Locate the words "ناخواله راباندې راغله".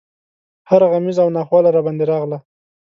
1.37-2.37